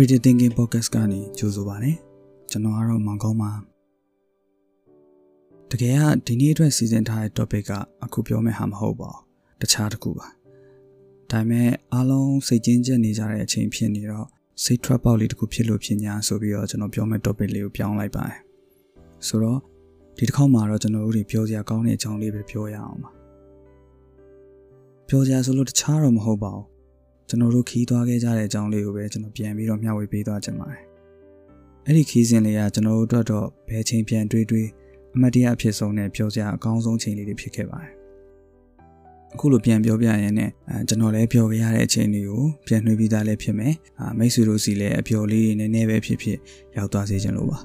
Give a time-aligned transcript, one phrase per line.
[0.00, 1.92] Everyday Thinking Podcast ကနေကြိုဆိုပါရစေ
[2.50, 3.52] ကျွန်တော်ကတော့မောင်ကောင်းပါ
[5.70, 7.72] တကယ်ကဒီနေ့အတွက်စီစဉ်ထားတဲ့ topic က
[8.04, 10.26] အခုပြောမယ့်ဟာမဟုတ်ပါဘူးတခြားတစ်ခုပါ
[11.30, 14.26] ဒါပေမဲ့အားလုံးစိတ်ကျဉ်ကျက်နေကြတဲ့အချိန်ဖြစ်နေတော့
[14.64, 18.38] စိတ် trap ပေါက်လေးတစ်ခုဖြစ်လို့ဖြစ်ညာဆိုပြီးတော့ကျွန်တော်ပြောမယ့် topic လေးကိုပြောင်းလိုက်ပါတယ်
[19.26, 19.60] ဆိုတော့
[20.16, 23.10] ဒီတစ်ခေါက်မှာတော့ကျွန်တော်တို့တွေပြောစရာကောင်းတဲ့အကြောင်းလေးပဲပြောရအောင်ပါ
[25.08, 26.77] ပြောစရာဆိုလို့တခြားတော့မဟုတ်ပါဘူး
[27.28, 30.82] ကျွန်တော်တို့ခီးသွားခဲ့ကြတဲ့အကြောင်းလေးကိုပဲကျွန်တော်ပြန်ပြီးတော့မျှဝေပေးသွားချင်ပါတယ်
[31.86, 34.68] အဲ့ဒီခီးစဉ်လေးကကျွန်တော်တို့အတွက်တော့ဘယ်ချိန်ပြန်တွေးတွေး
[35.14, 37.92] အမတ်တရားအဖြစ်ဆုံးနဲ့ပြောစရာအကောင်းဆုံးချိန်လေးတွေဖြစ်ခဲ့ပါတယ်
[39.34, 46.38] အခုလိုပြန်ပြောပြရင်လည်းအဲကျွန်တော်လည်းပြောခဲ့ရတဲ့အချိန်တွေကိုပြန်နှွေးပြီးသားလည်းဖြစ်မယ်အာမိတ်ဆွေတို့စီလည်းအပျော်လေးတွေနည်းနည်းပဲဖြစ်ဖြစ်
[46.76, 47.58] ရောက်သွားစေချင်လို့ပါ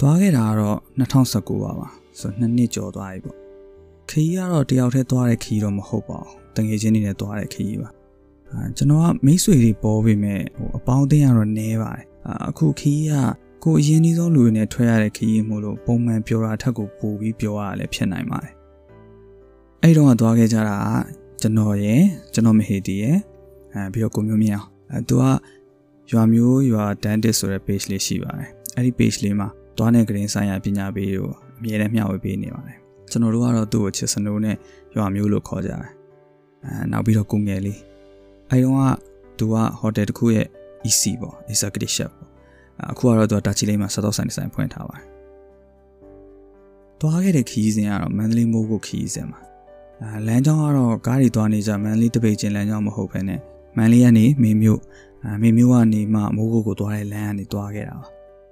[0.00, 1.88] သွားခဲ့တာကတော့2019ပါပါ
[2.20, 3.41] ဆိုတော့နှစ်နှစ်ကျော်သွားပြီပေါ့
[4.10, 7.90] ခရီးကတော့တယောက်တည်းသွားတဲ့ခရီးတော့မဟုတ်ပါဘူးတငယ်ချင်းတွေနဲ့သွားတဲ့ခရီးပါ
[8.50, 13.14] အာကျွန်တော်ကမိတ်ဆွေတွေပေါ်ပေမဲ့ဟိုအပေါင်းအသင်းကတော့နည်းပါတယ်အာအခုခရီးက
[13.64, 18.54] ကိုအရင်ကြီးဆုံးလူတွေနဲ့ထွက်ရတဲ့ခရီးမို့လို့ပုံမှန်ပြောတာထက်ကိုပိုပြီးပြောရလည်းဖြစ်နိုင်ပါတယ်
[19.82, 20.88] အဲ့တော့ကသွားခဲ့ကြတာက
[21.40, 23.18] ကျွန်တော်ရယ်ကျွန်တော်မဟေတီရယ်
[23.74, 25.24] အဲပြီးတော့ကိုမျိုးမြအောင်အဲသူက
[26.12, 32.81] ရွာမျိုးရွာဒန်တစ်ဆိုတဲ့ page လေးရှိပါတယ်အဲ့ဒီ page လေးမှာသွားတဲ့ဂရင်းဆိုင်ရာပညာပေးကိုအမြဲတမ်းမျှဝေပေးနေပါတယ်
[33.12, 34.56] ကျွန်တော်တို့ကတော့သူ့ကိုချစ်စနိုးနဲ့
[34.96, 35.78] ရွာမျိုးလို့ခေါ်ကြတယ်
[36.64, 37.80] အဲနောက်ပြီးတော့ကိုငယ်လေး
[38.50, 38.84] အဲတုန်းက
[39.38, 40.46] သူကဟိုတယ်တစ်ခုရဲ့
[40.88, 42.10] EC ပေါ့ executive chef
[42.78, 45.06] ပေါ့အခုကတော့သူကတာချီလေးမှာစတော့ဆိုင်ဒီဇိုင်းဖွင့်ထားပါတယ်
[47.00, 49.38] သွားခဲ့တဲ့ခီးစဉ်ကတော့မန္တလေးမိုးကိုခီးစဉ်ပါ
[50.02, 53.40] အဲလမ်းကြောင်းကတော့ကားတွေသွားနေကြမန္တလေးတပိတ်ချင်းလမ်းကြောင်းမဟုတ်ဘဲနဲ့
[53.76, 54.80] မန္တလေးကနေမေမြို့
[55.24, 58.08] အဲမေမြို့ကနေမှမိုးကိုကိုသွားတဲ့လမ်းကနေသွားခဲ့တာပါ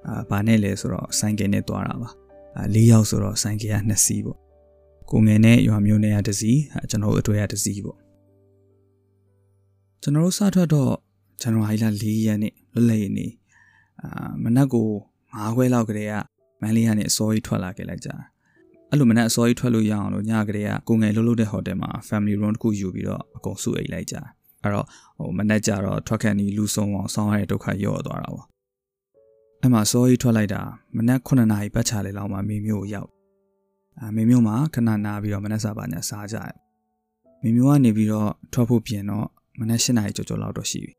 [0.06, 2.10] အာဘာနဲ့လဲဆိုတော့ဆိုင်ကယ်နဲ့သွားတာပါ
[2.56, 4.38] အဲ၄ယောက်ဆိုတော့ဆိုင်ကယ်က2စီးပေါ့
[5.12, 6.52] ကိုငယ်နဲ့ရွာမျိုးနဲ့ကတစီ
[6.90, 7.98] ကျွန်တော်တို့အတွေ့အတစီပေါ့
[10.02, 10.92] ကျွန်တော်တို့စထွက်တော့
[11.42, 13.32] ဇန်နဝါရီလ၄ရက်နေ့လွတ်လပ်ရေးနေ့
[14.02, 14.88] အာမနက်ကို
[15.24, 16.14] 9ခွဲလောက်ကလေးက
[16.60, 18.10] မန်လေးကနေအစောကြီးထွက်လာခဲ့လိုက်ကြ
[18.90, 24.16] အဲ့လိုမနက်အစောကြီးထွက်လို့ရအောင်လို့ညကလေးကကိုငယ်လှုပ်လှုပ်တဲ့ဟိုတယ်မှာ family room တစ်ခုယူပြီးတော့အကုန်စုအိတ်လိုက်ကြ
[24.62, 24.86] အဲ့တော့
[25.18, 28.46] ဟိုမနက်ကျတော့ထွက်ခန့်ဒီလူဆုံးအောင်ဆောင်းရတဲ့ဒုက္ခရော့သွားတာပေါ့
[29.60, 30.62] အဲ့မှာစောကြီးထွက်လိုက်တာ
[30.96, 33.10] မနက်9နာရီပတ်ချလေလောက်မှမိမျိုးကိုရောက်
[34.02, 36.54] အာမေမျိုးမှာခဏနာပြီးတော့မနက်စာပါညာစားကြတယ်
[37.42, 39.26] မေမျိုးကနေပြီးတော့ထွက်ဖို့ပြင်တော့
[39.58, 40.92] မနက်၈နာရီကျော်ကျော်လောက်တော့ရှိပြီ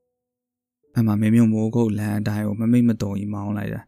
[0.98, 3.82] အမှမေမျိုးမိုးကုတ်လမ်းအတိုင်းကိုမမိတ်မတုံကြီးမောင်းလိုက်တာ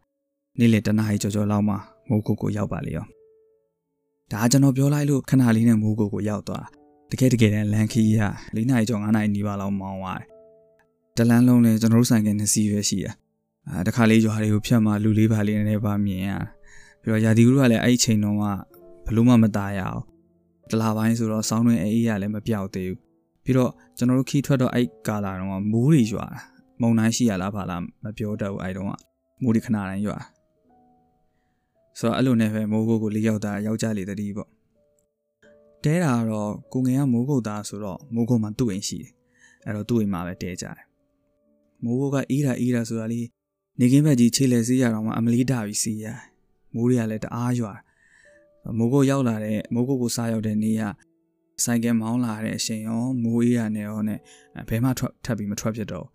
[0.60, 1.76] နေ့လေတနာရီကျော်ကျော်လောက်မှ
[2.08, 3.06] မိုးကုတ်ကိုရောက်ပါလေရော
[4.32, 6.66] ဒါကျွန်တော်ပြောလိုက်လို့ခဏလေးနဲ့မိုးကုတ်ကိုရောက်သွား
[7.12, 8.20] တကယ်တကယ်တမ်းလန်ခီးက
[8.56, 10.28] ၄နာရီကျော်၅နာရီနီးပါးလောက်မောင်းသွားတယ်
[11.18, 13.08] တလန်းလုံးလဲကျွန်တော်တို့ဆိုင်ကနှစ်စီးပဲရှိရ
[13.70, 16.32] အာတခါလေးရွာတွေကိုဖြတ်မှလူလေးပါလေးနဲ့ပါမြင်ရ
[17.02, 18.44] ပြီးတော့ရာသီဥတုကလည်းအဲ့ဒီချိန်တော့က
[19.07, 20.03] ဘလို့မှမตายရအောင်
[20.71, 22.99] တလာပိုင်းဆိုတော့စောင်းတွင်အေးရလည်းမပြောက်သေးဘူး
[23.45, 26.41] ပြီးတော့ကျွန်တော်တို့ခီးထွက်တော့အဲ့ကာလာတော့မိုးတွေရွာတာ
[26.81, 28.87] မုံတိုင်းရှိရလားဘာလားမပြောတတ်ဘူးအဲ့တော့
[29.43, 30.19] မိုးတွေခဏတိုင်းရွာ
[31.99, 34.49] ဆိုတော့အဲ့လိုနဲ့ပဲမိုးကုတ်ကိုလေးယောက်သားယောက်ျားလေးတတိပေါ့
[35.85, 39.13] တဲတာကတော့ကိုငယ်ကမိုးကုတ်သားဆိုတော့မိုးကုတ်မှာသူ့အိမ်ရှိတယ်
[39.65, 40.79] အဲ့တော့သူ့အိမ်မှာပဲတဲကြတယ်
[41.85, 43.27] မိုးကုတ်ကအေးတာအေးတာဆိုတာလေး
[43.81, 46.07] နေကင်းဘက်ကြီးခြေလဲစီးရတော့မှအမလီတာပြီးစီးရ
[46.75, 47.73] မိုးတွေကလည်းတအားရွာ
[48.78, 50.84] မိုးကုတ်ရောက်လာတဲ့မိုးကုတ်ကိုစားရောက်တဲ့နေ့က
[51.64, 54.20] ဆိုင်ကယ်မောင်းလာတဲ့အချိန်ရောမိုးအေးရနဲ့ရောနဲ့
[54.70, 56.08] ဘဲမှထွက်ထပ်ပြီးမထွက်ဖြစ်တော့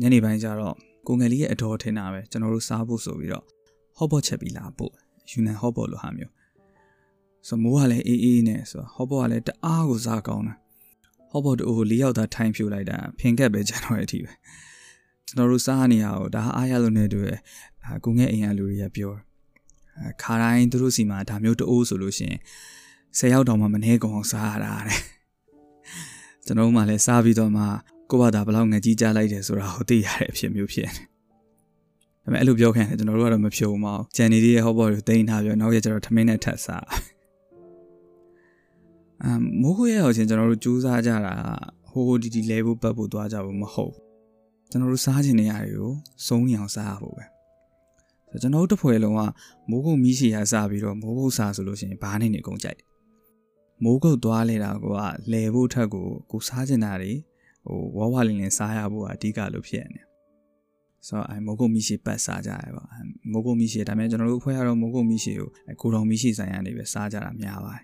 [0.00, 0.74] ညနေပိုင်းကျတော့
[1.06, 3.44] ကိုငယ်လေးရဲ့အတော်ထင်တာပဲကျွန်တော်တို့စားဖို့ဆိုပြီးတော့
[3.96, 4.92] ဟော့ဘော့ချက်ပြီးလာပို့
[5.30, 6.32] ယူနန်ဟော့ဘော့လိုဟာမျိုး
[7.48, 10.54] ဆိုမိုးကလည်းအေးအေးနဲ့ဆိုဟော့ဘော့ကလည်းတအားကိုစားကောင်းတာ
[11.30, 14.32] ဟော့ဘော့တို့လေးယောက်သားထိုင်ဖြူလိုက်တာဖင်ကက်ပဲကျွန်တော်ရဲ့အထိပဲ
[15.26, 17.38] ကျွန်တော်တို့စားနေရအောင်ဒါအားရလို့နေတူရဲ့
[18.04, 19.12] ကိုငယ်အိမ်ကလူတွေကပြော
[20.22, 22.40] ခါတိုင်းသူတို့စီမှာဒါမျိုးတိုးဆိုလို့ရှိရင်
[23.18, 25.00] ဆယ်ယောက်တောင်မှမနှဲကုန်အောင်စားရတာတဲ့
[26.46, 27.64] ကျွန်တော်မှလည်းစားပြီးတော့မှ
[28.10, 31.02] ကိုဘာသာဘလောက်ငကြီးကြလိုက်တယ်ဆိုတာကိုသိရတဲ့အဖြစ်မျိုးဖြစ်နေ
[32.24, 36.86] ဒါပေမဲ့အဲ့လိုပြောခံတယ်ကျွန်တော်တို့ကတော့မဖြုံမအောင်ဂျန်နီရဲ့ဟောဘော်ကိုတိန်းထားပြီးနောက်ရကျတော့ထမင်းနဲ့ထပ်စား
[39.22, 41.34] အမ်မိုးခွေရဲ့အောင်ချင်းကျွန်တော်တို့စူးစမ်းကြတာ
[41.90, 43.94] ဟိုဟိုဒီဒီလဲဖို့ပတ်ဖို့သွားကြဖို့မဟုတ်
[44.70, 45.92] ကျွန်တော်တို့စားခြင်းနေရတယ်ကို
[46.26, 47.24] စုံနေအောင်စားရဖို့ပဲ
[48.42, 49.20] ကျွန်တော်တို့တစ်ဖွဲ့လုံးက
[49.70, 52.80] မိုးကုတ်မီးရှည်ရစားပြီးတော့မိုးကုတ်စားဆိုလို့ရှိရင်ဘာနဲ့နေကုန်ကြိုက်
[53.84, 54.86] မိုးကုတ်သွားလဲတာက
[55.32, 57.12] လဲဖို့ထက်ကိုကိုစားကျင်တာတွေ
[57.64, 60.00] ဟိုဝဝလင်းလင်းစားရဖို့အဓိကလို့ဖြစ်နေ
[61.08, 62.84] ဆိုတော့အဲမိုးကုတ်မီးရှည်ပတ်စားကြရပါ
[63.32, 65.48] မိုးကုတ်မီးရှည်ဒါပေမဲ့ကျွန်တော်တို့အဖွဲ့ကတော့မိုးကုတ်မီးရှည်ကို
[65.80, 67.82] ကိုတော်မီးရှည်ဆိုင်ရနေပဲစားကြတာများပါတယ်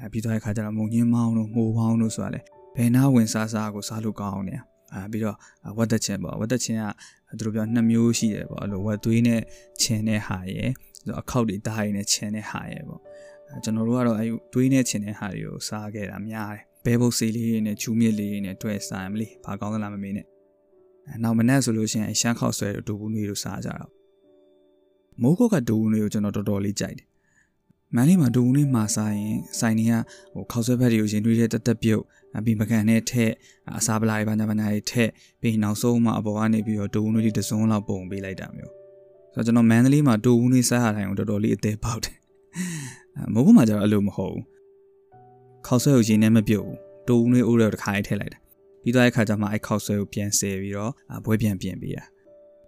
[0.00, 2.40] အဲပြီးတော့အခါကျတော့မုံညင်းမောင်းတို့မိုးပေါင်းတို့ဆိုတာလေ
[2.76, 4.56] ဘယ်နာဝင်စားစားကိုစားလို့ကောင်းနေ
[4.94, 5.36] အဲပြီးတော့
[5.78, 9.40] ဝတ်သက်ချင်းပေါ့ဝတ်သက်ချင်းကသူတို့ပြောနှစ်မျိုးရှိတယ်ပေါ့အဲ့လိုဝက်သွေးနဲ့
[9.82, 10.70] ခြင်တဲ့ဟာရယ်
[11.20, 13.00] အခောက်တွေဓာတ်ရည်နဲ့ခြင်တဲ့ဟာရယ်ပေါ့
[13.64, 20.26] ကျွန်တော်တို့ကတော့အဲတွေးနဲ့ခြင်တဲ့ဟာတွေကိုစားခဲ့တာများတယ်ဘဲဘုတ်ဆေးလေးတွေနဲ့ဂျူးမြစ်လေးတွေနဲ့တွဲစားမလို့ဘာကောင်းသလားမမေးနဲ့
[21.22, 23.86] နောက်မနေ့ဆိုလို့ရှိရင်ရှမ်းခောက်ဆွဲတို့ဒူဘူးနွေတို့စားကြတာ
[25.22, 27.06] မိုးကုတ်ကဒူဘူးနွေကိုကျွန်တော်တော်တော်လေးကြိုက်တယ်
[27.94, 29.94] မန်လေးမှာဒူဘူးနွေမှာစားရင်ဆိုင်တွေက
[30.34, 32.02] ဟိုခောက်ဆွဲဘက်တွေကိုရင်တွေးတဲ့တက်တက်ပြုတ်
[32.44, 33.32] ပြီးပကံနဲ့ထက်
[33.78, 35.10] အစားပလာတွေဘာညာဘာညာတွေထက်
[35.40, 38.72] ပြီးနောက်ဆုံးမှအပေါ်ကနေပြီးတော့ဒူဘူးနွေတွေတစုံလောက်ပုံပေးလိုက်တာမျိုး
[39.34, 42.16] ဆိုတော့ကျွန်တော်မန်လေးမှာဒူဘူးနွေစားရတိုင်းကိုတော်တော်လေးအသေးပေါက်တယ်
[43.34, 44.44] မိုးကုတ်မှာကျတော့အဲ့လိုမဟုတ်ဘူး
[45.66, 46.78] ခောက်ဆွဲကိုရင်နဲ့မပြုတ်ဘူး
[47.08, 48.38] ဒူဘူးနွေအိုးတော့တစ်ခါလေးထည့်လိုက်တာ
[48.82, 50.92] ပြီးသွားတဲ့ခါကျမှအဲ့ခောက်ဆွဲကိုပြန်ဆယ်ပြီးတော့
[51.24, 52.04] ဘွဲပြန်ပြင်ပေးတာ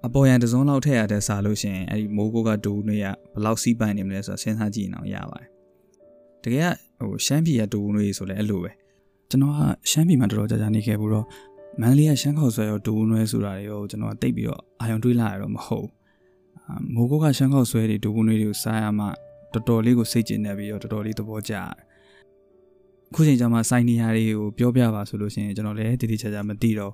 [0.06, 5.48] အပေါ်ရန်တစုံလောက်ထည့်ရတဲ့စားလို့ရှိရင်အဲ့ဒီမိုးကိုကဒူနွေကဘလောက်စီးပိုင်နေမလဲဆိုတာစဉ်းစားကြည့်အောင်ရပါတယ်
[6.44, 8.70] တကယ်ကဟိုရှမ်းပြည်ကဒူနွေဆိုလဲအဲ့လိုပဲ
[9.30, 9.60] ကျွန်တော်က
[9.90, 11.26] ရှမ်းပြည်မှာတော်တော်ကြာကြာနေခဲ့ဘူးတော့
[11.80, 15.88] မန္တလေးကရှမ်းခေါက်ဆွဲရောဒူနွေဆိုတာတွေကိုကျွန်တော်ကတိတ်ပြီးတော့အာရုံတွေးလာရတော့မဟုတ်
[16.94, 19.06] မိုးကိုကရှမ်းခေါက်ဆွဲတွေဒူနွေတွေကိုစားရမှ
[19.52, 21.68] တော်တော်လေးကိုစိတ်ကျဉ်နေပြီးတော့တော်တော်လေးသဘောကျတယ်
[23.14, 26.92] ခုချိန်ကျမှစိုင်းနေရာတွေကိုပြောပြပါဆိုလို့ရှိရင်ကျွန်တော်လည်းတတိချာချာမသိတော့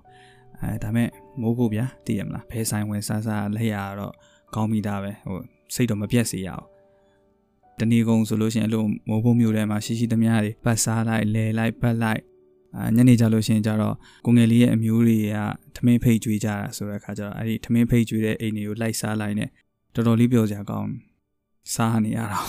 [0.61, 1.09] အဲဒါမဲ့
[1.41, 4.15] မိုးကိုဗျာသိရမလားဘဲဆိုင်ဝင်ဆန်းဆန်းလက်ရတော့
[4.55, 5.39] ကောင်းမိတာပဲဟို
[5.75, 6.65] စိတ်တော့မပြတ်စေရအောင်
[7.79, 12.23] တဏီကုံဆိုလို့ရှိရင်အဲ့လိုမိုးဖို့မျိုးထဲမှာရှိရှိသမျှတွေပတ်စားလိုက်လဲလိုက်ပတ်လိုက်
[12.77, 13.95] အာညနေကြလို့ရှိရင်ကြတော့
[14.27, 15.37] ကိုငယ်လေးရဲ့အမျိုးတွေက
[15.77, 19.47] ထမင်းဖိတ်ကျွေးကြတာဆိုတဲ့အခါကျတော့အဲ့ဒီထမင်းဖိတ်ကျွေးတဲ့အိမ်တွေကိုလိုက်စားလိုက်နေ
[19.95, 20.91] တော်တော်လေးပျော်စရာကောင်း
[21.75, 22.41] စားနေရတာ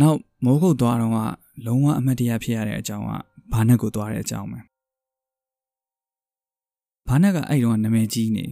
[0.00, 1.18] နောက်မိုးကုတ်သွားတော့က
[1.66, 3.10] လုံးဝအမတ်တရားဖြစ်ရတဲ့အကြောင်းက
[3.52, 4.60] ဘာနဲ့ကိုသွားတဲ့အကြောင်းပဲ
[7.08, 8.44] ဘာနဲ့ကအဲ့တုန်းကနာမည်ကြီးနေ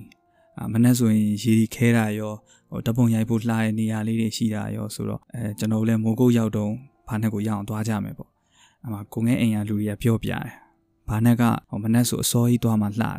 [0.59, 2.35] အာမနဲ့ဆိုရင်ရေဒီခဲတာရော
[2.71, 6.71] ဟိုတပုံရိုက်ဖို့လှတဲ့နေရာလေးတွေရှိတာရောဆိုတော့အဲကျွန်တော်လည်းမိုးကုတ်ရောက်တော့
[7.09, 8.31] ဘာနဲ့ကိုရအောင်သွားကြမယ်ပေါ့
[8.85, 10.47] အမှကိုငဲအိမ်ရလူတွေကပြောပြတယ်
[11.09, 13.11] ဘာနဲ့ကဟိုမနဲ့ဆိုအစောကြီးသွားမှလှတာ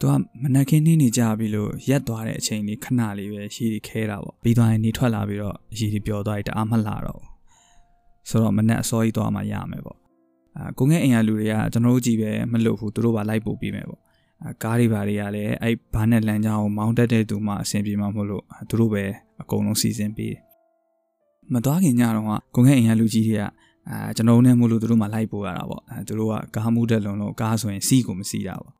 [0.00, 0.12] သူက
[0.42, 7.22] မနက်ခင်းနေနေကြပြီလို့ရက်သွားတဲ့အချိန်လေးခဏလေးပဲရေဒီခဲတာပေါ့ပြီးသွားရင်နေထွက်လာပြီးတော့ရေဒီပျော်သွားရင်တအားမလှတော့
[8.28, 9.98] ဆိုတော့မနက်အစောကြီးသွားမှရမယ်ပေါ့
[10.56, 14.05] အာကိုငဲအိမ်ရလူတွေကကျွန်တော်တို့ကြည့်ပဲမလုပ်ဘူးသူတို့ပါလိုက်ပို့ပြီးမယ်ပေါ့အာ
[14.62, 19.04] ကားတွေဘာတွေကလည်းအဲ့ဘာနဲ့လမ်းကြောင်းကိုမောင်းတက်တဲ့သူမှအဆင်ပြေမှာမဟုတ်လို့သူတို့ပဲ
[19.40, 20.40] အကုန်လုံးစီစဉ်ပေးတယ်
[21.52, 23.42] မသွားခင်ညတော့ကကိုငဲအိမ်ရလူကြီးတွေက
[23.88, 28.74] အာကျွန်တော်နဲ့မို့လို့သူတို့မှလိုက်ပို့ရတာပေါ့အဲသူတို့ကကားမှုတက်လုံးလို့ကားဆိုရင်စီးကိုမစီးတာပေါ့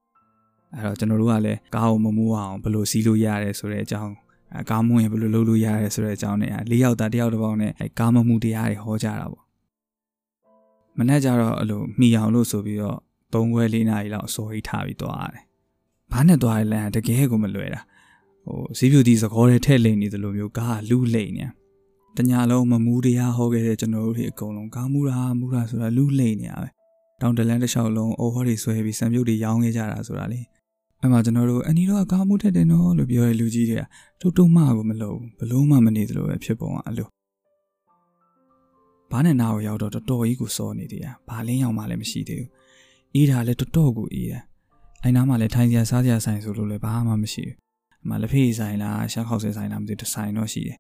[0.74, 4.12] အဲ့တော့ကျွန်တော်တို့ကလည်းကားကိုမမိုးအောင်ဘယ်လိုစီးလို့ရတယ်ဆိုတဲ့အကြောင်း
[4.70, 9.44] ကားမွရင်ဘယ်လိုလုပ်လို့ရတယ်ဆိုတဲ့အကြောင်းနဲ့လေးယောက်သားတယောက်တစ်ပေါက်နဲ့အဲကားမမှုတရားတွေဟောကြတာပေါ့
[10.98, 12.98] မနေ့ကျတော့အဲ့လိုမိအောင်လို့ဆိုပြီးတော့
[13.34, 15.44] သုံးခွဲလေးနာရီလောက်အစောကြီးထားပြီးသွားရတယ်။
[16.12, 17.80] ဘာနဲ့သွားရလဲတကယ်ကိုမလွယ်တာ။
[18.44, 21.46] ဟိုစီးပြူတီသခေါ်တဲ့ထဲ့လိမ့်နေသလိုမျိုးကားလူလိမ့်နေ။
[22.16, 26.68] တညာလုံးမမူးတရားဟောခဲ့တဲ့ကျွန်တော်တို့တွေအကုန်လုံးကားမူတာမူတာဆိုတာလူလိမ့်နေရပဲ။
[27.20, 30.40] တောင်တလန်းတစ်လျှောက်လုံးအိုဟောတွေဆွဲပြီးစံပြုတ်တွေရောင်းခဲ့ကြတာဆိုတာလေ။
[31.02, 33.82] အဲ့မှာကျွန်တော်တို့အနီတော့ကားမှုထက်တယ်နော်လို့ပြောရလူကြီးတွေက
[34.20, 37.08] တုတ်တုံမှကိုမလုပ်ဘူးဘလို့မှမနေသလိုပဲဖြစ်ပုံကအလို
[39.10, 42.50] ဘာနဲ့နာကိုရောက်တော့တော်တော်ကြီးကိုစောနေသေးတာဘာလင်းရောက်မှလည်းမရှိသေးဘူး
[43.14, 44.40] အေးတာလည်းတော်တော်ကိုအေးတာ
[45.06, 47.56] အဲ့နားမှာလည်းထိုင်စရာစားစရာဆိုင်ဆိုလို့လည်းဘာမှမရှိဘူး
[48.04, 50.76] အမှလက်ဖေးဆိုင်လားရှမ်းခေါက်ဆဲဆိုင်လားမသိဘူးဆိုင်တော့ရှိတယ်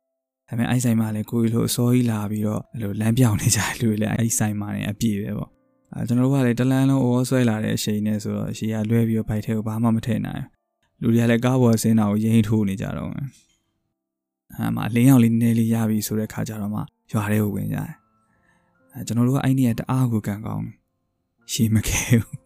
[0.48, 5.50] ဒါပေမဲ့အဲ့ဆိုင်မှာလည်းကိုကြီးလိုအစောကြီးလာပြီးတော့အဲ့လိုလမ်းပြောင်နေကြလူတွေလည်းအဲ့ဆိုင်မှာလည်းအပြည့်ပဲပေါ့
[5.94, 10.44] အဲကျွန်တော်တို့ကလည်းတလန်းလုံးအောဆွဲလာတဲ့အချိန်နဲ့ဆိုတော့ရှေ့ကလွဲပြီးတော့ဘိုက်ထဲကိုဘာမှမထည့်နိုင်
[11.00, 16.80] လူတွေကလည်းကားပေါ်ဆင်းတာကိုရင်ထိုးနေကြတော့အဲမှာလင်းရောက်လေးနည်းနည်းလေးရပြီဆိုတဲ့ခါကျတော့မှ
[17.12, 17.92] ရွာထဲကိုဝင်ကြတယ်
[18.92, 20.66] အဲကျွန်တော်တို့ကအဲ့ဒီကတအားကိုကန်ကောင်း
[21.52, 22.45] ရှေ့မခဲဘူး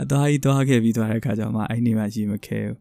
[0.00, 2.76] အသားကြီးသွားခဲ့ပြီးသွားတဲ့ခါကျမှအဲ့ဒီမှာရှေ့မခဲဘူး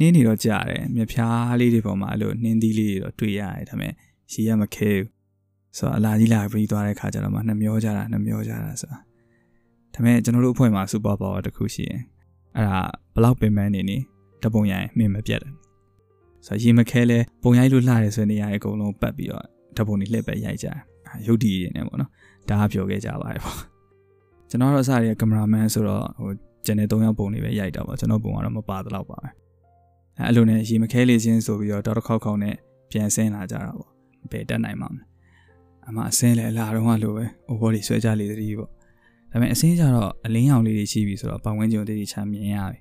[0.00, 3.92] နင်းနေတော့ကြားတယ်မြဖြားလေးတွေပေါ်မှာအဲ့လိုနင်းသီးလေးတွေတော့တွေ့ရတယ်ဒါပေမဲ့
[4.32, 5.06] ရှေ့ကမခဲဘူး
[5.78, 9.00] ဆိုတော့အလာကြီးလာပြီးသွားတဲ့ခါကျတော့မှနှမျောကြတာနှမျောကြတာဆိုတာဒါ
[9.94, 12.00] ပေမဲ့ကျွန်တော်တို့အဖွဲ့မှာစူပါပါဝါတစ်ခုရှိရင်
[12.56, 12.80] အဲ့ဒါ
[13.14, 13.98] ဘလောက်ပင်ပန်းနေနေ
[14.42, 15.52] တပုံရိုင်မင်းမပြတ်တယ်
[16.46, 19.44] ဆိုတော့ရေမခဲလဲပုံရိုက်လို့လှတယ်ဆိုတဲ့နေရာအကုန်လုံးပတ်ပြီးတော့
[19.76, 20.76] တပုံတွေလှည့်ပဲရိုက်ကြတယ်
[21.26, 22.10] ရုပ်တည်ရနေပေါ့နော်
[22.48, 23.75] ဒါကပြောခဲ့ကြပါတယ်ပေါ့
[24.50, 26.30] ကျွန်တော်တော့အစရကင်မရာမန်ဆိုတော့ဟို
[26.66, 29.28] ကျန်တဲ့၃ယောက်ပုံတွေပဲရိုက်တာပေါ့ကျွန်တော်ပုံကတော့မပါတော့ပါပဲ
[30.18, 32.54] အဲအဲ့လိုနဲ့ရေမခဲလေးချင်းဆိုပြီးတော့တောက်တစ်ခေါက်ခေါက်နဲ့
[32.90, 33.90] ပြန်ဆင်းလာကြတာပေါ့
[34.30, 35.04] ဘယ်တက်နိုင်မှာမလဲ
[35.88, 38.76] အမအစင်းလည်းအလားတော့လိုပဲအိုဘော်တွေဆွဲကြလေတည်းပေါ့ဒါ
[39.30, 42.78] ပေမဲ့အစင်းကြတော့အလင်းရောင်လေးတွေရှိပြီဆိုတော့ပတ်ဝန်းကျင်တွေချမ်းမြင်ရပြီ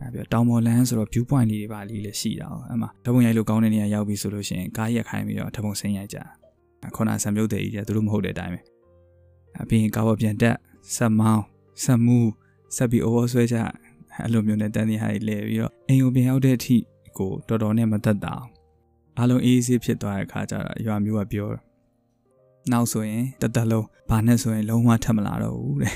[0.00, 6.18] အဲပြီးတောင်ပေါ်လန်းဆိုတော့ view point လေးတွေပါလေးလည်းရှိတာ哦အမဓပုံရိုက်လို့ကောင်းတဲ့နေရာရောက်ပြီဆိုလို့ရှိရင်ကားရက်ခိုင်းပြီးတော့ဓပုံဆင်းရိုက်ကြ
[6.96, 8.60] ခုနဆံမြုပ်တဲ့ကြီးကသူတို့မဟုတ်တဲ့အတိုင်းပဲ
[9.62, 10.56] အပြင်ကားပေါ်ပြန်တက်
[10.96, 11.44] ဆက်မောင်း
[11.84, 12.30] ဆက်မူး
[12.76, 13.56] ဆက်ပြီး over ဆွဲကြ
[14.20, 16.76] အဲ့လိုမျိုးနဲ့တန်းနေဟာတွေလဲပြီးတော့အိမ်ကိုပြန်ရောက်တဲ့အထိ
[17.18, 18.48] ကိုတော်တော်နဲ့မသက်တာအောင်
[19.18, 21.48] အားလုံးအေးအေးဆေးဖြစ်သွားတဲ့အခါကျတော့ရွာမျိုးကပြော
[22.70, 25.94] နောက်ဆိုရင်တသက်လုံးဘာနဲ့ဆိုရင်လုံးဝထပ်မလာတော့ဘူးတဲ့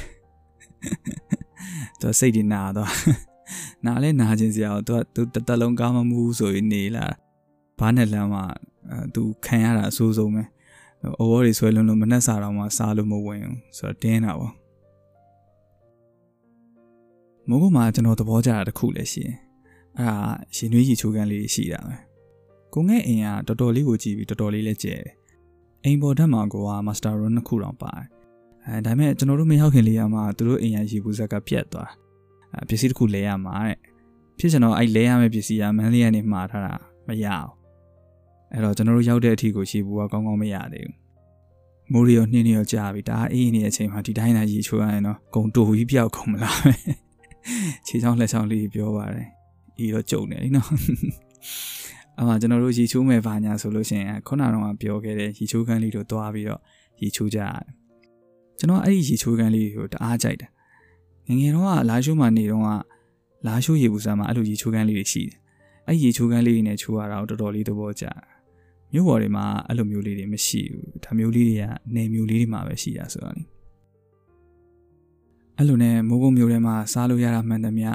[2.01, 2.91] သူစိတ်တွေနာတော့
[3.85, 7.05] နားလဲနာခြင်းစရာတော့သူတသက်လုံးကားမမှုဆိုရင်နေလာ
[7.79, 8.45] ဘာနဲ့လမ်းမှာ
[9.15, 10.43] သူခံရတာအဆိုးဆုံးပဲ
[11.21, 14.53] အိုးဝတွေဆွဲလုံးလို့မနှက်စာတော့မှစားလို့မဝင်ဘူးဆိုတော့တင်းတာပေါ့
[17.49, 19.37] မိုးကုတ်မှာကျွန်တော်သဘောကျတာတစ်ခုလည်းရှိတယ်
[19.99, 20.19] အဲ့ဒါ
[20.57, 21.97] ရှင်နွေးရီချိုးကန်းလေးရှိတာပဲ
[22.75, 25.15] ကိုငဲ့အိမ်ကတော်တော်လေးကိုကြည့်ပြီးတော်တော်လေးလည်းကျဲတယ်
[25.85, 28.07] အိမ်ပေါ်ဓာတ်မှာကိုကမာစတာရွန်နှစ်ခုတောင်ပါတယ်
[28.67, 31.91] အဲဒါပေမဲ့ကျွန်တော်တို့မရောက်ခင်လေးရမှာသူတို့အိမ်ရရေဘူးဇက်ကပြတ်သွား
[32.55, 33.79] အဲပစ္စည်းတစ်ခုလဲရမှာတဲ့
[34.39, 36.75] ဖြစ်ကျွန်တော်အဲ့လဲရမယ့်ပစ္စည်းကမန်းလေးကနေမှာထားတာ
[37.09, 37.51] မရအောင်
[38.53, 40.95] အဲ့တော့ကျွန်တော်တို့ရောက်တဲ့အထိကိုရေဘူးကကောင်းကောင်းမရသေးဘူး
[41.93, 47.06] မိုးရီရောနှင်းနေရောကြာပြီဒါအေးနေတဲ့အချိန်မှာဒီတိုင်းသာရေချိုးရရင်တော့ဂုံတူကြီးပြောက်ကုန်မလားပဲ
[47.87, 49.29] ခြေချောင်းလက်ချောင်းလေးပြောပါတယ်
[49.85, 50.69] ဤတော့ကြုံနေလीနော်
[52.21, 56.61] အမှကျွန်တော်တို့ရေချိုးမယ်ဘာညာဆိုလို့ရှိရင်ခုနကတော့ပြောခဲ့တဲ့ရေချိုးခန်းလေးတို့သွားပြီးတော့
[57.03, 57.65] ရေချိုးကြရတယ်
[58.59, 60.51] ကျွန်တော်အဲ့ဒီရေချိုးခန်းလေးကိုတအားကြိုက်တယ်
[61.29, 62.69] ငငယ်တော့ကလာရှိုးမှာနေတော့က
[63.47, 65.37] လာရှိုးရေဘူးစားမှာအဲ့လိုရေချိုးခန်းလေးတွေရှိတယ်
[65.87, 68.05] အဲ့ရေချိုးခန်းလေးတွေနဲ့ချိုးရတာတော်တော်လေးသဘောကျ
[68.93, 73.43] မြို့ပေါ်တွေမှာအဲ့လိုမျိုးလေးတွေမရှိဘူးဒါမျိုးလေးတွေကနေမျိုးလေးတွေမှာပဲရှိတာဆိုတော့လေ
[75.59, 77.91] အဲ့လိုနဲ့မိုးကုတ်မျိုးထဲမှာစားလို့ရတာမှန်သမျှ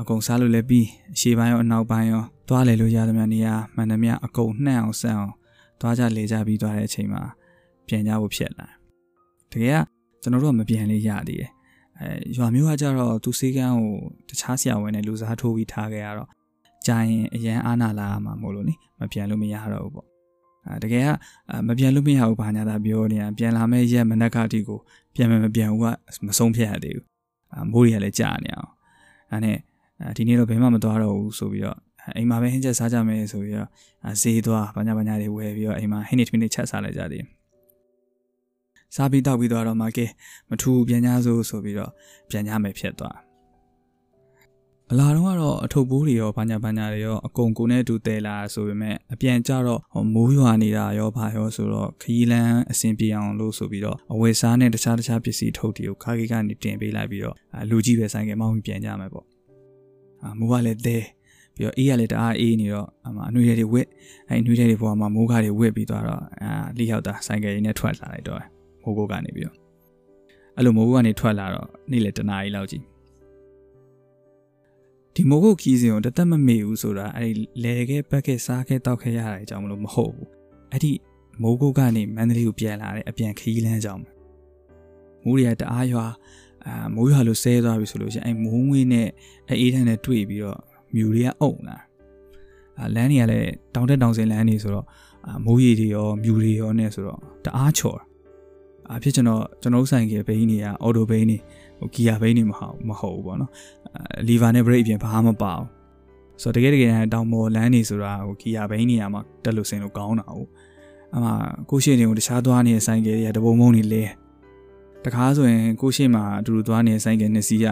[0.00, 5.34] အကုန်စားလို့လည်းပြီးအရှေ့ပိုင်းရောအနောက်ပိုင်းရောသွားလေလို့ရသမျှနေရာမှန်သမျှအကုန်နှံ့အောင်ဆန်းအောင်
[5.80, 7.22] သွားကြလေကြပြီးသွားတဲ့အချိန်မှာ
[7.86, 8.68] ပြန်ကြဖို့ဖြစ်လာ
[9.52, 9.84] တကယ်က
[10.22, 11.50] ကျွန်တော်တို့ကမပြန်လေးရသေးတယ်
[12.00, 13.92] အဲရွာမျိုးကကြတော့သူစေးကန်းကို
[14.28, 16.28] တခြားဆရာဝန်နဲ့လူစားထိုးပြီးထားခဲ့ရတော့
[16.86, 20.11] ကြာရင်အရန်အာနာလာမှာမို့လို့နိမပြန်လို့မရတော့ဘူးပေါ့အဲ
[20.82, 21.08] တကယ်က
[21.68, 24.78] မပြန်လို့မရဘူးဘာညာသာပြောနေတာပြန်လာမဲ့ရက်မနက်ကတိကို
[25.14, 25.86] ပြန်မပြန်ဘူးက
[26.26, 27.06] မဆုံးဖြတ်ရသေးဘူး
[27.54, 28.70] အမိုးတွေကလည်းကြာနေအောင်
[29.30, 29.58] အဲနဲ့
[30.16, 31.78] ဒီနေ့တော့ဘယ်မှမသွားတော့ဘူးဆိုပြီးတော့
[32.16, 33.68] အိမ်မှာပဲဟင်းချက်စားကြမယ်ဆိုပြီးတော့
[34.22, 37.24] ဈေးသွားဘာညာဘာညာတွေဝယ်ပြီးတော့အိမ်မှာဟင်းနေထမင်းတွေချက်စားလိုက်ကြတယ်
[38.94, 40.06] စားပြီးတောက်ပြီးတော့မှကဲ
[40.50, 41.90] မထူပြန်ကြစို့ဆိုပြီးတော့
[42.30, 43.31] ပြန်ကြမယ်ဖြစ်သွားအ
[44.98, 49.80] လာတော့ကတော့အထုပ်ပိုးတွေရောဘာညာဘာညာတွေရောအကုန်ကိုနဲ့တူတဲလာဆိုပေမဲ့အပြန်ကြတော့
[50.14, 57.36] မိုးရွာနေတာရောဘာရောဆိုတော့ခရီးလန်းအဆင်ပြေအောင်လို့ဆိုပြီးတော့အဝယ်စားနဲ့တခြားတခြားပစ္စည်းထုတ်တွေကိုခါကြီးကနေတင်ပေးလိုက်ပြီးတော့
[57.70, 59.26] လူကြီးပဲဆိုင်ကမောင်းပြီးပြန်ကြမယ်ပေါ့
[60.22, 60.98] အာမိုးကလည်းတဲ
[61.54, 63.86] ပြီးတော့အေးကလည်းတအားအေးနေတော့အမအနှွေတွေဝစ်
[64.28, 68.40] အဲအနှွေတွေပေါ်မှာမိုးကားတွေဝစ်ပြီးသွားတော့အာလိရောက်တာဆိုင်ကယ်ရင်းနဲ့ထွက်လာလိုက်တော့
[68.82, 69.56] မိုးကိုကနေပြီးတော့
[70.56, 72.91] အဲ့လိုမိုးကိုကနေထွက်လာတော့နေ့လေတနားကြီးလောက်ကြီး
[75.14, 80.28] ဒီမိုးကိုခီးစဉ်ကိုတသက်မမေ့ဘူးဆိုတာအဲ့ဒီလဲခဲ့ပတ်ခဲ့စားခဲ့တောက်ခဲ့ရတဲ့အကြောင်းမလို့မဟုတ်ဘူး
[80.72, 80.92] အဲ့ဒီ
[81.42, 84.02] မိုးကိုကနေမန္တလေးကိုပြန်လာတဲ့အပြန်ခီးလန်းကြောင်း
[85.24, 86.06] မိုးရတအားရွာ
[86.66, 89.08] အာမိုးရွာလို့ဆဲသွားပြီဆိုလို့ရှိရင်အဲ့မိုးငွေးနဲ့
[89.60, 90.58] အေးထန်းနဲ့တွေ့ပြီးတော့
[90.94, 91.78] မြူတွေကအုံလာ
[92.78, 94.86] အာလမ်းတွေကလည်းတောင်တက်တောင်စင်လမ်းတွေဆိုတော့
[95.26, 97.98] အာမိုးရီတွေရောမြူတွေရောနဲ့ဆိုတော့တအားချော်
[98.90, 101.38] အာဖြစ်ကျွန်တော်ကျွန်တော်ဆိုင်ကဘိန်းတွေကအော်တိုဘိန်းတွေ
[101.71, 103.50] ဟို ဂီယာဘိန်းတွေမဟုတ်မဟုတ်ဘူးပေါ့နော်
[104.28, 105.68] လီဗာနဲ့ဘရိတ်အပြင်ဘာမှမပါဘူး
[106.42, 110.48] ဆိုတော့တကယ်တကယ်တောင်ပေါ်လမ်းနေဆိုတာဟိုဂီယာဘိန်းနေရာမှာတက်လို့ဆင်လို့ကောင်းတာဟုတ်
[111.14, 111.30] အမှ
[111.70, 114.04] ကိုရှိနေကိုတခြားသွားနေတဲ့ဆိုင်ကတွေကတပုံမုံနေလဲ
[115.04, 117.64] တခါဆိုရင်ကိုရှိမှာအတူတူသွားနေတဲ့ဆိုင်ကနှစ်စီးက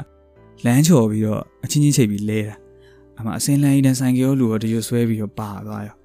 [0.64, 2.54] လမ်းချော်ပြီးတော့အချင်းချင်းချိတ်ပြီးလဲတာ
[3.18, 5.96] အမှအစင်းလန်းကြီးတဲ့ဆိုင်ကရောလူရောတရွဆွဲပြီးတော့ပါသွားရော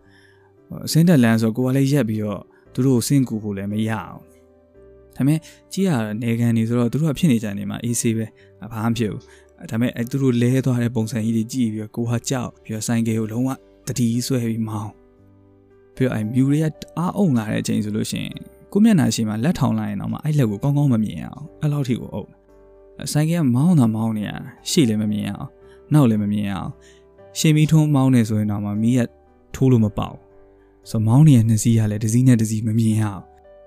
[0.85, 2.41] အစင်းတက်လန်းဆိုကိုကလည်းရက်ပြီးတော့
[2.74, 4.19] သူတို့ကိုစင့်ကူဖို့လည်းမရအောင်
[5.15, 5.39] ဒါပေမဲ့
[5.74, 5.89] ကြီးရ
[6.22, 8.25] နေကန်နေဆိုတော့သူတို့ကဖြစ်နေကြနေမှာအေးဆေးပဲ
[8.72, 9.24] ဘာမှဖြစ်ဘူး
[9.69, 13.50] ဒါပေမဲ့အဲသူတို့လဲသွားတဲ့ပုံစံကြီးတွေကြည့်ပြီးတော့ကိုဟာကြောက်ပြီးတော့ဆိုင်ကယ်ကိုလုံးဝ
[13.88, 14.91] တတိဆွဲပြီးမောင်း
[15.95, 16.65] ပြီးတော့အဲမြူတွေက
[16.98, 18.36] အားအုံလာတဲ့အချိန်ဆိုလို့ရှိရင်
[18.72, 22.29] ကိုမျက်နှာရှိမှလက်ထောင်လိုက်ရင်တော့မှအဲ့လက်ကိုကောင်းကောင်းမမြင်အောင်အဲ့လောက်ထိကိုအုပ်
[23.12, 24.31] ဆိုင်ကယ်ကမောင်းတာမောင်းနေရ
[24.69, 25.50] ရှေ့လည်းမမြင်အောင်
[25.93, 26.72] နောက်လည်းမမြင်အောင်
[27.39, 29.01] ရှင်မီထုံးမောင်းနေဆိုရင်တော့မှမီးက
[29.55, 30.17] ထိုးလို့မပေါက်
[30.89, 33.24] ဆိုမောင်းနေတဲ့နှစ်စီးကလည်းတစ်စီးနဲ့တစ်စီးမမြင်အောင်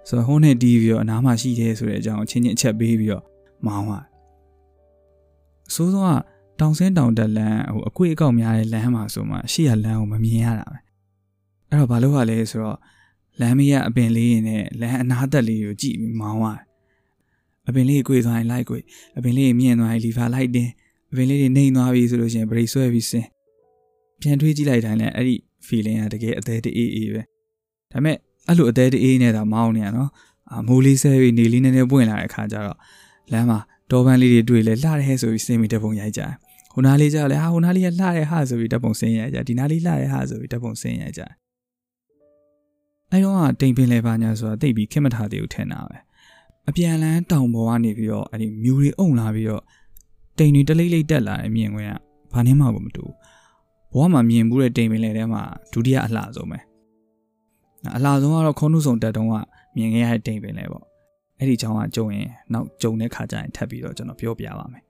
[0.09, 3.25] ဆိုတော့ဟိုးနဲ့တီးပြီးတော့အနားမှာရှိတယ်ဆိုတဲ့အကြောင်းချင်းချင်းအချက်ပေးပြီးတော့
[3.67, 4.05] မောင်းသွား
[5.69, 6.12] အစိုးဆုံးက
[6.61, 10.79] တောင်ဆင်းတောင်တက်လမ်းဟိုအကွေ့အကောက်များတဲ့လမ်းမှာဆိုမှရှေ့ကလမ်းကိုမမြင်ရတာပဲ
[11.69, 12.79] အဲ့တော့ဘာလို့ ਆ လဲဆိုတော့
[13.41, 16.59] လမ်းမရအပင်လေးရင်နဲ့လမ်းအနားသက်လေးကိုကြည့်ပြီးမောင်းသွား
[17.69, 18.79] အပင်လေးကိုကြွေသွားရင်လိုက်ကြွေ
[19.19, 20.69] အပင်လေးမြင့်သွားရင်လီဖာလိုက်တင်
[21.11, 23.29] အပင်လေးတွေနှိမ်သွားပြီဆိုလို့ရှိရင်ဘရိတ်ဆွဲပြီးဆင်း
[24.21, 25.37] ပြန်တွေးကြည့်လိုက်တိုင်းလည်းအဲ့ဒီ
[25.67, 27.23] feeling ကတကယ်အသေးတအေးအေးပဲ
[27.93, 28.17] ဒါပေမဲ့
[28.49, 30.11] အဲ့လိုအသေးတအေးနဲ့တော့မောင်းနေရနော်
[30.52, 32.78] အမိုးလေးဆဲပြီးနေလေးနည်းနည်းပွင့်လာတဲ့အခါကျတော့
[33.33, 33.59] လမ်းမှာ
[33.90, 36.33] တောပန်းလေးတွေတွေ့လဲလှတယ်ဆိုပြီးစင်ပြီးတပုံရိုက်ကြတယ်
[36.73, 41.23] ဟိုနားလေးကြောက်လဲဟာဟိုနားလေးကလှတယ်ဟာဆိုပြီးတပုံစင်ရိုက်ကြဒီနားလေးလှတယ်ဟာဆိုပြီးတပုံစင်ရိုက်ကြ
[43.11, 45.99] အဲတော့တိမ်ပင်လဲပါညာဆိုတာတိတ်ပြီးခက်မထားသေးဘူးထင်တာပဲ
[46.69, 49.62] အပြန်လန်းတောင်ပေါ်ကနေပြီးတော့အဲ့ဒီမြူတွေအုံလာပြီးတော့
[50.38, 51.93] တိမ်တွေတလိမ့်လိမ့်တက်လာတဲ့မြင်ကွင်းက
[52.33, 53.05] ဘာနှင်းမှကိုမတူ
[53.93, 56.59] ဘဝမှာမြင်ဘူးတဲ့တိမ်ပင်လေထဲမှာဒုတိယအလှဆုံးပဲ
[57.97, 59.35] အလှဆုံးကတော့ခုံးနှုတ်ဆောင်တက်တုံးက
[59.76, 60.85] မြင်ခဲ့ရတဲ့တိမ်ပင်လေပေါ့
[61.38, 64.82] အဲ့ဒီအကြောင်းကကြုံရင်နောက်ကြုံတဲ့ခါကျရင်ထပ်ပြီးတော့ကျွန်တော်ပြောပြပါမယ်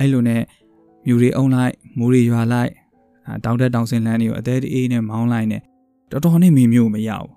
[0.00, 0.42] အဲ့လိုနဲ့
[1.06, 2.72] မြူတွေအုံလိုက်မိုးတွေရွာလိုက်
[3.44, 5.62] တောင်တက်တောင်ဆင်းလမ်းတွေကိုအသေးအေးနဲ့မောင်းလိုက်နဲ့
[6.10, 7.32] တော်တော်နဲ့မင်းမျိုးမရဘူး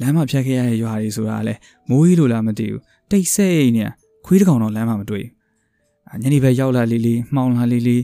[0.00, 3.84] လမ်းမှာဖြတ်ခဲ့ရတဲ့ရွာတွေဆိုတာလည်းမိုးကြီးလိုလားမသိဘူးတိတ်ဆိတ်နေ
[4.26, 8.02] ခွေးတကောင်တော့လမ်းမှာမတွေ့ဘူးညနေဘက်ရောက်လာလေးလေးမှောင်လာလေးလေး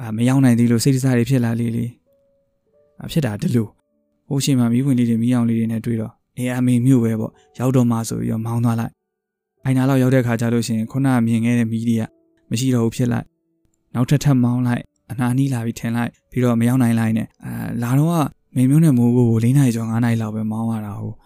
[0.00, 1.90] အာမရောက်နိုင်သေးလို့စိတ်တစားတွေဖြစ်လာလေးလေး
[3.04, 3.68] အဖြစ်တာဒီလို
[4.30, 8.92] ဟိုးရှင်မှာမိဝင်လေးတွေမိအောင်လေးတွေနဲ့တွေ့တော့အေးအမေမြို့ပဲပေါ့ရောက်တော့မှဆိုပြီးတော့မောင်းသွားလိုက်
[9.64, 12.02] အိုင်နာလောက်ရောက်တဲ့ခါကျလို့ရှင်ခုနကမြင်ခဲ့တဲ့မီးတွေက
[12.50, 13.26] မရှိတော့ဘူးဖြစ်လိုက်
[13.94, 18.16] နောက်ထပ်ထပ်မောင်းလိုက်အနာနီးလာပြီးထင်လိုက်ပြီးတော့မရောက်နိုင်လိုက်နဲ့အာလာတော့က
[18.56, 21.16] မေမျိုးနဲ့မိုးကို၄နိုင်ကျော်၅နိုင်လောက်ပဲမောင်းရတာဟုတ်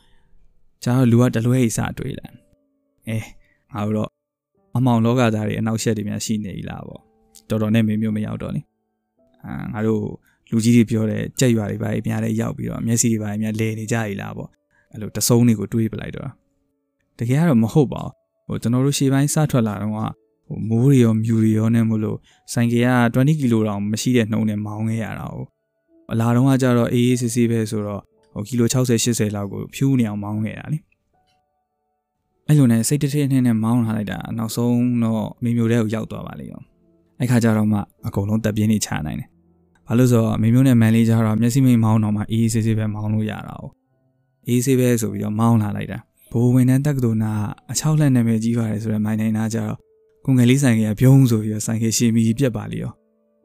[0.83, 2.27] ကျတော့လူကတလွဲအိစတွေ့လာ
[3.09, 3.19] အဲ
[3.73, 4.11] ငါတို့တော့
[4.77, 7.01] အမောင်လောကသားတွေအနောက်ရှက်တွေများရှိနေပြီလားပေါ့
[7.49, 8.61] တော်တော်နဲ့မေမျိုးမရောက်တော့လေ
[9.45, 10.03] အာငါတို့
[10.55, 14.49] လူကြီးတွေပြောတဲ့ကြက်ရွာတွေပါအများလေးရောက်ပြီးတော့မျက်စိတွေပါအများလဲနေကြပြီလားပေါ့
[14.93, 16.31] အဲ့လိုတစုံတွေကိုတွေးပလိုက်တော့
[17.19, 18.13] တကယ်ကတော့မဟုတ်ပါဘူး
[18.47, 19.93] ဟိုကျွန်တော်တို့ရှေ့ပိုင်းစထွက်လာတော့
[20.47, 22.19] ဟိုမိုးတွေရောမြူတွေရောနဲ့မို့လို့
[22.53, 25.49] ဆိုင်ကယ်က20ကီလိုတောင်မရှိတဲ့နှုံနဲ့မောင်းခဲ့ရတာဟုတ်
[26.13, 28.01] အလာတော့ကကြတော့အေးအေးဆေးဆေးပဲဆိုတော့
[28.35, 30.79] ဟိုကီလို60 80လောက်ကိုဖြူးနေအောင်မောင်းခဲ့တာလေ
[32.47, 36.61] အဲ့လိုနဲ့စိတ်တထင်းနဲ့မောင်းလာလိုက်တာနောက်ဆုံးတော့မိမျိုးတဲ့ကိုရောက်သွားပါလေရော
[37.21, 39.34] အဲ့ခါကျတော့မှအကုန်လုံးတက်ပြင်းနေချနိုင်တယ်
[39.87, 43.65] ဘာလို့ဆိုတော့မိမျိုးနဲ့မန်လေးကျတော့မျက်စိမိတ်မောင်းတော့မှအေးအေးဆေးဆေးပဲမောင်းလို့ရတာ哦
[44.49, 45.99] အေးဆေးပဲဆိုပြီးတော့မောင်းလာလိုက်တာ
[46.33, 47.33] ဘိုးဝင်တန်းတက်ကတူနာ
[47.71, 49.77] အချောက်လက်နာမည်ကြီးပါတယ်ဆိုတော့မိုင်းနိုင်နာကျတော့
[50.25, 52.93] ကိုငယ်လေးဆိုင်ကပြုံးဆိုပြီးတော့ဆိုင်ကရှီမီပြက်ပါလေရော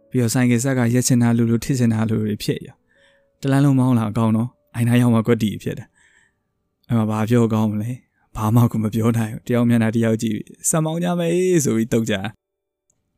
[0.09, 2.75] ပြီးတော့ဆိုင်ကဆက်ကရက်ချင်တာလူလူထစ်ချင်တာလူတွေဖြစ်ရော
[3.41, 5.87] တလန်းလုံးမောင်းလာအကောင်းတော့အိုင်နာရောက်မှကွက်တီဖြစ်တယ်
[6.87, 7.91] အဲ့မှာဘာပြောကောင်းမလဲ
[8.35, 10.37] ဘာမှကိုမပြောနိုင်ဘူးတယောက်မျက်နှာတယောက်ကြည့်
[10.69, 12.15] စံမောင်းကြမယ်ဆိုပြီးတုတ်ကြ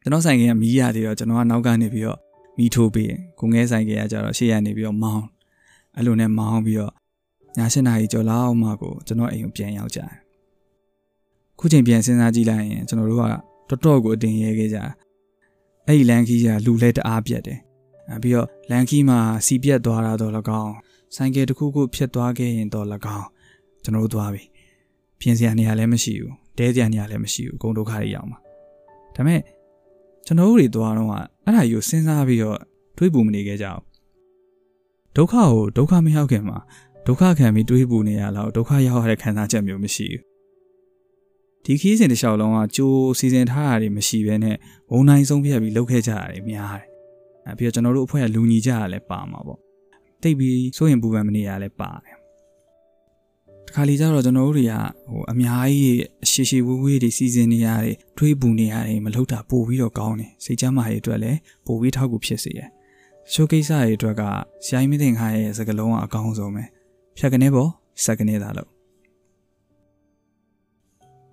[0.01, 2.19] ကျွန်တော်ဆိုင်ကမီးရသေးတော့ကျွန်တော်ကနောက်ကနေပြီးတော့
[2.61, 5.25] မီးထိုးပေးကိုငဲဆိုင်ကကြတော့ရှေ့ရနေပြီးတော့မောင်း
[5.95, 6.93] အဲ့လိုနဲ့မောင်းပြီးတော့ည
[7.73, 10.11] ၈နာရီကျော်လောက်မှကိုကျွန်တော်အိမ်ကိုပြန်ရောက်ကြတယ်
[11.59, 13.23] ခုချိန်ပြန်စဉ်းစားကြည့်လိုက်ရင်ကျွန်တော်တို့က
[13.69, 14.77] တော်တော်ကိုအတင်ရဲခဲ့ကြ
[15.85, 17.59] အဲ့ဒီလန်ခီးကလူလဲတအားပြတ်တယ်
[18.23, 20.73] ပြီးတော့လန်ခီးမှာစီပြတ်သွားတာတော့၎င်း
[21.15, 23.27] ဆိုင်ကယ်တစ်ခုခုဖြစ်သွားခဲ့ရင်တော့၎င်း
[23.83, 24.43] ကျွန်တော်တို့သွားပြီ
[25.19, 28.39] ပြင်စရာနေရာလည်းမရှိဘူးတဲစရာနေရာလည်းမရှိဘူးအကုန်ဒုက္ခတွေရောက်မှာ
[29.15, 29.41] ဒါပေမဲ့
[30.25, 31.09] ကျွန်တော်တို့တွေသွားတော့
[31.51, 32.59] အဲ့ဒါယူစဉ်းစားပြီးတော့
[32.97, 33.81] တွေးပူမနေခဲ့ကြအောင်
[35.15, 36.57] ဒုက္ခကိုဒုက္ခမရောက်ခင်မှာ
[37.07, 40.23] ဒုက္ခခံပြီးတွေးပူနေရလောက်ဒုက္ခရောက်ရတဲ့ခံစားချက်မျိုးမရှိဘူး
[41.65, 44.55] ဒီခီးစဉ်တစ်လျှောက်လုံးကကြိုးစီစဉ်ထားတာတွေမရှိဘဲနဲ့
[44.91, 46.85] ဝုံနိုင်ဆုံးဖြတ်ပြီးလုပ်ခဲ့ကြတာတွေများတယ်
[47.47, 49.59] အဲပြီးတော့ကျွန်တော်တို့အဖွဲ့ကလူညီကြရလဲပါမှာပေါ့
[50.21, 52.20] တိတ်ပြီးစိုးရင်ပူပန်မနေရလဲပါတယ်တ
[53.75, 54.73] ခါလေကျတော့ကျွန်တော်တို့တွေက
[55.09, 62.69] ဟိုအများကြီးအရှိရှိဝေးဝေးတွေစီစဉ်နေရတယ်တွေးပူနေရတယ်မလုပ်တာပို့ပြီးတော့ကောင်းတယ်စိတ်ချမ်းသာရေးအတွက်လည်းပို့ပြီးထောက်ကူဖြစ်စေတယ်
[63.31, 64.21] ရှိုးကိစ္စတွေအတွက်က
[64.65, 66.63] ဆရာကြီးမသိခါရဲ့စကလုံးကအကောင်းဆုံးပဲ
[67.17, 67.69] ဖြတ်ကနေပေါ့
[68.03, 68.69] စက်ကနေသာလို့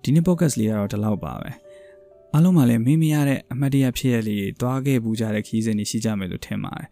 [0.03, 1.51] ဒီနေ့ podcast လေးကတော့ဒီလောက်ပါပဲ
[2.33, 6.87] အားလုံးကလည်းမေးမရတဲ့အမှတ်တရဖြစ်ရလေးတွားခဲ့ပူကြတဲ့ခီးစဉ်တွေရှိကြမယ်လို့ထင်ပါတယ်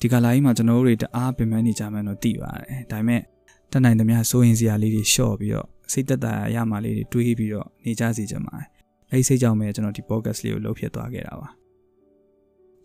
[0.00, 3.22] ဒီကလာကြီးမှာကျွန်တော်တို့တွေတအားပင်ပန်းနေကြမယ်လို့သိပါတယ်ဒါပေမဲ့
[3.70, 8.66] တတ်နိုင်သမျှစိုးရင်စရာလေးတွေရှော့ပြီးတော့စိတ်သက်သာရမှလေးတွေတွေးပြီးတော့နေကြစီကြပါတယ်
[9.10, 11.48] အဲဒီစိတ်ကြောင့်ပဲကျွန်တော်ဒီ podcast လေးကိုလုပ်ဖြစ်သွားခဲ့တာပါ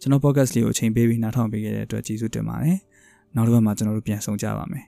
[0.01, 2.77] ကျွန်တော် podcast လေးကိုအချိန်ပေးပြီးနားထောင်ပေးခဲ့တဲ့အတွက်ကျေးဇူးတင်ပါတယ်
[3.35, 4.85] နောက်တစ်ပတ်မှာကျွန်တော်တို့ပြန်ဆုံကြပါမယ်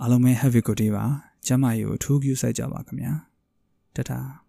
[0.00, 1.04] အားလုံးပဲ have a good day ပါ
[1.46, 3.12] ကျမ်းမာရေးကိုအထူးပြုစိုက်ကြပါခင်ဗျာ
[3.96, 4.39] တတာ